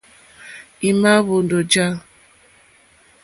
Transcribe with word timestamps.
Í 0.87 0.89
má 1.01 1.13
ǃhwóndó 1.23 1.59
ǃjá. 1.65 1.85